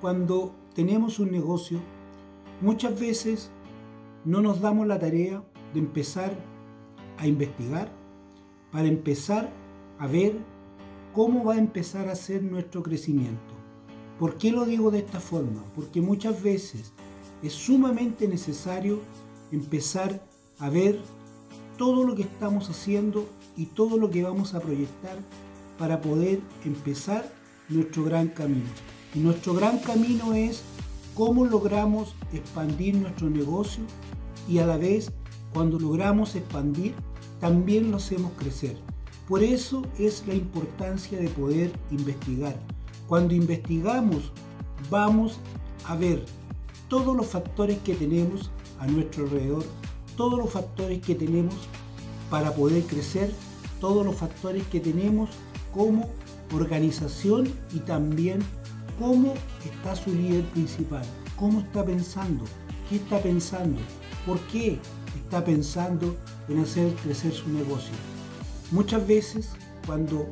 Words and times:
cuando 0.00 0.52
tenemos 0.74 1.18
un 1.18 1.30
negocio, 1.30 1.78
muchas 2.60 2.98
veces 2.98 3.50
no 4.24 4.40
nos 4.40 4.60
damos 4.60 4.86
la 4.86 4.98
tarea 4.98 5.42
de 5.74 5.80
empezar 5.80 6.32
a 7.18 7.26
investigar 7.26 7.90
para 8.72 8.88
empezar 8.88 9.50
a 9.98 10.06
ver 10.06 10.36
cómo 11.12 11.44
va 11.44 11.54
a 11.54 11.58
empezar 11.58 12.08
a 12.08 12.14
ser 12.14 12.42
nuestro 12.42 12.82
crecimiento. 12.82 13.54
¿Por 14.18 14.36
qué 14.36 14.52
lo 14.52 14.64
digo 14.64 14.90
de 14.90 15.00
esta 15.00 15.20
forma? 15.20 15.64
Porque 15.74 16.00
muchas 16.00 16.42
veces 16.42 16.92
es 17.42 17.52
sumamente 17.52 18.28
necesario 18.28 19.00
empezar 19.50 20.22
a 20.58 20.70
ver 20.70 21.00
todo 21.76 22.04
lo 22.06 22.14
que 22.14 22.22
estamos 22.22 22.68
haciendo 22.68 23.26
y 23.56 23.66
todo 23.66 23.96
lo 23.96 24.10
que 24.10 24.22
vamos 24.22 24.54
a 24.54 24.60
proyectar 24.60 25.18
para 25.78 26.00
poder 26.00 26.40
empezar 26.64 27.32
nuestro 27.68 28.04
gran 28.04 28.28
camino. 28.28 28.68
Y 29.14 29.18
nuestro 29.18 29.54
gran 29.54 29.78
camino 29.78 30.34
es 30.34 30.62
cómo 31.14 31.44
logramos 31.44 32.14
expandir 32.32 32.94
nuestro 32.96 33.28
negocio 33.28 33.82
y 34.48 34.58
a 34.58 34.66
la 34.66 34.76
vez 34.76 35.12
cuando 35.52 35.78
logramos 35.78 36.36
expandir 36.36 36.94
también 37.40 37.90
lo 37.90 37.96
hacemos 37.96 38.32
crecer. 38.38 38.76
Por 39.28 39.42
eso 39.42 39.82
es 39.98 40.24
la 40.26 40.34
importancia 40.34 41.18
de 41.18 41.28
poder 41.28 41.72
investigar. 41.90 42.56
Cuando 43.08 43.34
investigamos 43.34 44.32
vamos 44.88 45.38
a 45.86 45.96
ver 45.96 46.24
todos 46.88 47.16
los 47.16 47.26
factores 47.26 47.78
que 47.78 47.94
tenemos 47.94 48.50
a 48.78 48.86
nuestro 48.86 49.24
alrededor, 49.24 49.64
todos 50.16 50.38
los 50.38 50.50
factores 50.50 51.00
que 51.00 51.14
tenemos 51.14 51.54
para 52.30 52.54
poder 52.54 52.82
crecer, 52.84 53.32
todos 53.80 54.04
los 54.04 54.14
factores 54.14 54.66
que 54.68 54.80
tenemos 54.80 55.30
como 55.72 56.08
organización 56.52 57.52
y 57.72 57.80
también 57.80 58.40
cómo 59.00 59.32
está 59.64 59.96
su 59.96 60.12
líder 60.14 60.44
principal, 60.50 61.02
cómo 61.36 61.60
está 61.60 61.82
pensando, 61.82 62.44
qué 62.88 62.96
está 62.96 63.18
pensando, 63.18 63.80
por 64.26 64.38
qué 64.48 64.78
está 65.16 65.42
pensando 65.42 66.14
en 66.50 66.60
hacer 66.60 66.92
crecer 66.96 67.32
su 67.32 67.48
negocio. 67.48 67.94
Muchas 68.70 69.04
veces 69.06 69.52
cuando 69.86 70.28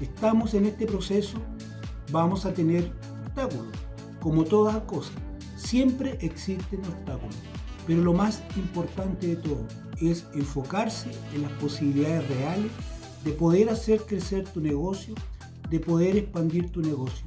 estamos 0.00 0.54
en 0.54 0.66
este 0.66 0.86
proceso 0.86 1.38
vamos 2.12 2.46
a 2.46 2.54
tener 2.54 2.92
obstáculos, 3.26 3.74
como 4.20 4.44
todas 4.44 4.76
cosas. 4.84 5.14
Siempre 5.56 6.16
existen 6.20 6.78
obstáculos, 6.86 7.34
pero 7.84 8.00
lo 8.00 8.12
más 8.12 8.44
importante 8.56 9.26
de 9.26 9.36
todo 9.36 9.66
es 10.00 10.24
enfocarse 10.34 11.10
en 11.34 11.42
las 11.42 11.52
posibilidades 11.54 12.28
reales 12.28 12.70
de 13.24 13.32
poder 13.32 13.70
hacer 13.70 14.02
crecer 14.02 14.44
tu 14.44 14.60
negocio, 14.60 15.16
de 15.68 15.80
poder 15.80 16.16
expandir 16.16 16.70
tu 16.70 16.80
negocio. 16.80 17.26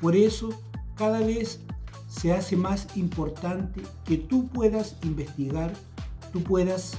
Por 0.00 0.14
eso, 0.14 0.50
cada 0.96 1.20
vez 1.20 1.60
se 2.08 2.32
hace 2.32 2.56
más 2.56 2.86
importante 2.96 3.82
que 4.04 4.16
tú 4.16 4.48
puedas 4.48 4.96
investigar, 5.02 5.72
tú 6.32 6.42
puedas 6.42 6.96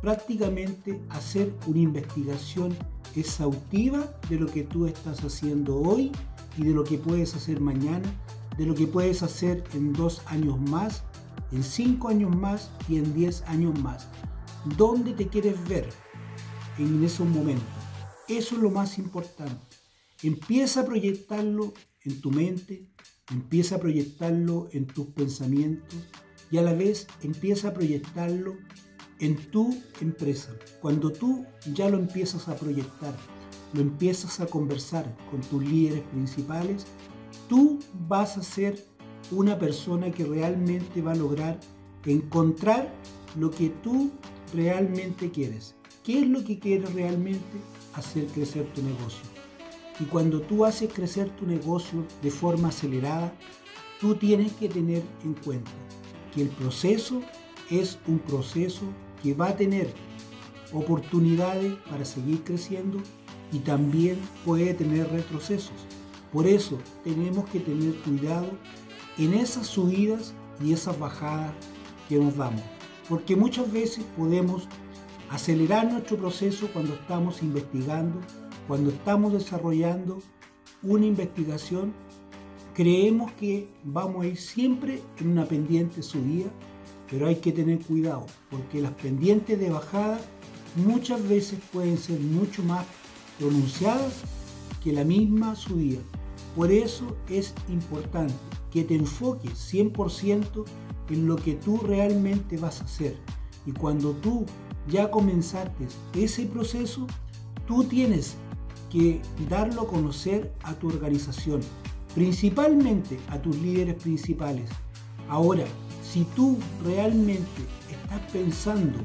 prácticamente 0.00 1.00
hacer 1.10 1.54
una 1.66 1.80
investigación 1.80 2.76
exhaustiva 3.16 4.12
de 4.28 4.36
lo 4.36 4.46
que 4.46 4.62
tú 4.62 4.86
estás 4.86 5.22
haciendo 5.24 5.76
hoy 5.76 6.12
y 6.56 6.64
de 6.64 6.72
lo 6.72 6.84
que 6.84 6.98
puedes 6.98 7.34
hacer 7.34 7.60
mañana, 7.60 8.08
de 8.56 8.66
lo 8.66 8.74
que 8.74 8.86
puedes 8.86 9.22
hacer 9.22 9.64
en 9.74 9.92
dos 9.92 10.22
años 10.26 10.60
más, 10.60 11.02
en 11.52 11.62
cinco 11.62 12.08
años 12.08 12.34
más 12.34 12.70
y 12.88 12.96
en 12.96 13.14
diez 13.14 13.42
años 13.46 13.78
más. 13.80 14.08
¿Dónde 14.76 15.12
te 15.12 15.28
quieres 15.28 15.62
ver 15.68 15.88
en 16.78 17.02
esos 17.04 17.26
momentos? 17.26 17.66
Eso 18.28 18.56
es 18.56 18.62
lo 18.62 18.70
más 18.70 18.98
importante. 18.98 19.76
Empieza 20.22 20.80
a 20.80 20.84
proyectarlo 20.84 21.72
en 22.04 22.20
tu 22.20 22.30
mente, 22.30 22.86
empieza 23.30 23.76
a 23.76 23.80
proyectarlo 23.80 24.68
en 24.72 24.86
tus 24.86 25.06
pensamientos 25.08 25.98
y 26.50 26.58
a 26.58 26.62
la 26.62 26.74
vez 26.74 27.06
empieza 27.22 27.68
a 27.68 27.74
proyectarlo 27.74 28.56
en 29.20 29.36
tu 29.50 29.80
empresa. 30.00 30.54
Cuando 30.80 31.12
tú 31.12 31.46
ya 31.74 31.88
lo 31.88 31.98
empiezas 31.98 32.48
a 32.48 32.56
proyectar, 32.56 33.16
lo 33.72 33.80
empiezas 33.80 34.40
a 34.40 34.46
conversar 34.46 35.16
con 35.30 35.40
tus 35.42 35.64
líderes 35.64 36.02
principales, 36.10 36.86
tú 37.48 37.78
vas 38.08 38.36
a 38.36 38.42
ser 38.42 38.84
una 39.30 39.58
persona 39.58 40.10
que 40.10 40.24
realmente 40.24 41.00
va 41.00 41.12
a 41.12 41.16
lograr 41.16 41.58
encontrar 42.04 42.92
lo 43.38 43.50
que 43.50 43.70
tú 43.82 44.10
realmente 44.52 45.30
quieres. 45.30 45.74
¿Qué 46.02 46.20
es 46.20 46.28
lo 46.28 46.44
que 46.44 46.58
quieres 46.58 46.92
realmente? 46.92 47.58
Hacer 47.94 48.26
crecer 48.26 48.66
tu 48.74 48.82
negocio. 48.82 49.41
Y 50.02 50.06
cuando 50.06 50.40
tú 50.40 50.64
haces 50.64 50.92
crecer 50.92 51.30
tu 51.30 51.46
negocio 51.46 52.04
de 52.22 52.30
forma 52.32 52.68
acelerada, 52.70 53.32
tú 54.00 54.16
tienes 54.16 54.50
que 54.54 54.68
tener 54.68 55.00
en 55.22 55.34
cuenta 55.34 55.70
que 56.34 56.42
el 56.42 56.48
proceso 56.48 57.22
es 57.70 58.00
un 58.08 58.18
proceso 58.18 58.82
que 59.22 59.32
va 59.32 59.50
a 59.50 59.56
tener 59.56 59.94
oportunidades 60.72 61.74
para 61.88 62.04
seguir 62.04 62.42
creciendo 62.42 62.98
y 63.52 63.60
también 63.60 64.18
puede 64.44 64.74
tener 64.74 65.08
retrocesos. 65.08 65.86
Por 66.32 66.48
eso 66.48 66.78
tenemos 67.04 67.48
que 67.50 67.60
tener 67.60 67.94
cuidado 68.00 68.50
en 69.18 69.34
esas 69.34 69.68
subidas 69.68 70.34
y 70.60 70.72
esas 70.72 70.98
bajadas 70.98 71.52
que 72.08 72.16
nos 72.16 72.36
damos. 72.36 72.62
Porque 73.08 73.36
muchas 73.36 73.70
veces 73.70 74.02
podemos 74.16 74.66
acelerar 75.30 75.92
nuestro 75.92 76.16
proceso 76.16 76.68
cuando 76.72 76.94
estamos 76.94 77.40
investigando, 77.40 78.18
cuando 78.66 78.90
estamos 78.90 79.32
desarrollando 79.32 80.20
una 80.82 81.06
investigación. 81.06 81.92
Creemos 82.74 83.30
que 83.32 83.68
vamos 83.84 84.24
a 84.24 84.28
ir 84.28 84.38
siempre 84.38 85.02
en 85.18 85.28
una 85.28 85.44
pendiente 85.44 86.02
subida, 86.02 86.50
pero 87.10 87.26
hay 87.26 87.36
que 87.36 87.52
tener 87.52 87.80
cuidado 87.80 88.26
porque 88.50 88.80
las 88.80 88.92
pendientes 88.92 89.58
de 89.58 89.70
bajada 89.70 90.18
muchas 90.76 91.26
veces 91.28 91.58
pueden 91.72 91.98
ser 91.98 92.18
mucho 92.20 92.62
más 92.62 92.86
pronunciadas 93.38 94.22
que 94.82 94.92
la 94.92 95.04
misma 95.04 95.54
subida. 95.54 96.00
Por 96.56 96.70
eso 96.70 97.16
es 97.28 97.54
importante 97.68 98.34
que 98.70 98.84
te 98.84 98.94
enfoques 98.94 99.52
100% 99.72 100.64
en 101.10 101.26
lo 101.26 101.36
que 101.36 101.54
tú 101.54 101.78
realmente 101.78 102.56
vas 102.56 102.80
a 102.80 102.84
hacer. 102.84 103.16
Y 103.66 103.72
cuando 103.72 104.12
tú 104.12 104.46
ya 104.88 105.10
comenzaste 105.10 105.86
ese 106.14 106.46
proceso, 106.46 107.06
tú 107.66 107.84
tienes 107.84 108.36
que 108.92 109.22
darlo 109.48 109.82
a 109.82 109.86
conocer 109.86 110.52
a 110.64 110.74
tu 110.74 110.88
organización, 110.88 111.60
principalmente 112.14 113.18
a 113.30 113.40
tus 113.40 113.56
líderes 113.56 113.94
principales. 113.94 114.68
Ahora, 115.30 115.64
si 116.02 116.24
tú 116.36 116.58
realmente 116.84 117.62
estás 117.90 118.20
pensando 118.30 118.98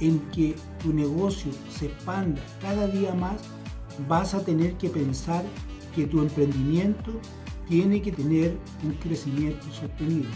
en 0.00 0.18
que 0.32 0.56
tu 0.82 0.92
negocio 0.92 1.52
se 1.70 1.86
expanda 1.86 2.42
cada 2.60 2.88
día 2.88 3.14
más, 3.14 3.40
vas 4.08 4.34
a 4.34 4.44
tener 4.44 4.76
que 4.78 4.88
pensar 4.88 5.44
que 5.94 6.06
tu 6.06 6.20
emprendimiento 6.20 7.12
tiene 7.68 8.02
que 8.02 8.10
tener 8.10 8.58
un 8.82 8.94
crecimiento 8.94 9.64
sostenido. 9.70 10.28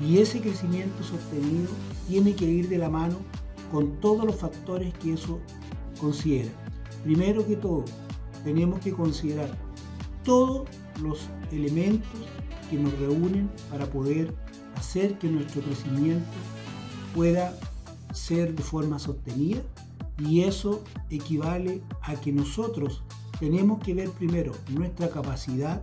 Y 0.00 0.18
ese 0.18 0.40
crecimiento 0.40 1.04
sostenido 1.04 1.68
tiene 2.08 2.34
que 2.34 2.46
ir 2.46 2.68
de 2.68 2.78
la 2.78 2.88
mano 2.88 3.16
con 3.70 4.00
todos 4.00 4.24
los 4.24 4.34
factores 4.34 4.92
que 4.94 5.12
eso 5.12 5.38
considera. 6.00 6.50
Primero 7.04 7.46
que 7.46 7.54
todo, 7.54 7.84
tenemos 8.44 8.80
que 8.80 8.92
considerar 8.92 9.50
todos 10.24 10.68
los 11.02 11.28
elementos 11.50 12.20
que 12.68 12.76
nos 12.76 12.96
reúnen 12.98 13.50
para 13.70 13.86
poder 13.86 14.34
hacer 14.76 15.18
que 15.18 15.28
nuestro 15.28 15.62
crecimiento 15.62 16.28
pueda 17.14 17.58
ser 18.12 18.54
de 18.54 18.62
forma 18.62 18.98
sostenida 18.98 19.60
y 20.18 20.42
eso 20.42 20.82
equivale 21.08 21.82
a 22.02 22.14
que 22.14 22.32
nosotros 22.32 23.02
tenemos 23.38 23.80
que 23.80 23.94
ver 23.94 24.10
primero 24.10 24.52
nuestra 24.68 25.08
capacidad 25.08 25.82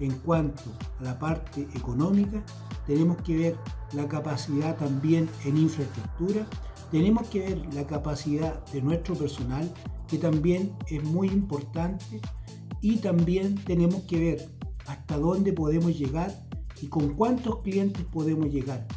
en 0.00 0.12
cuanto 0.18 0.64
a 1.00 1.04
la 1.04 1.18
parte 1.18 1.68
económica, 1.74 2.42
tenemos 2.86 3.16
que 3.22 3.36
ver 3.36 3.56
la 3.92 4.08
capacidad 4.08 4.76
también 4.76 5.28
en 5.44 5.56
infraestructura, 5.56 6.46
tenemos 6.90 7.28
que 7.28 7.40
ver 7.40 7.74
la 7.74 7.86
capacidad 7.86 8.64
de 8.66 8.82
nuestro 8.82 9.14
personal, 9.14 9.72
que 10.08 10.18
también 10.18 10.72
es 10.88 11.02
muy 11.02 11.28
importante, 11.28 12.20
y 12.80 12.96
también 12.96 13.56
tenemos 13.64 14.02
que 14.02 14.18
ver 14.18 14.48
hasta 14.86 15.18
dónde 15.18 15.52
podemos 15.52 15.98
llegar 15.98 16.32
y 16.80 16.88
con 16.88 17.14
cuántos 17.14 17.62
clientes 17.62 18.04
podemos 18.04 18.52
llegar. 18.52 18.84